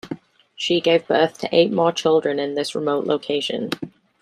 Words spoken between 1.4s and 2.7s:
to eight more children in